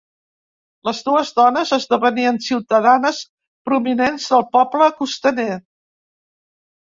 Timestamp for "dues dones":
1.07-1.73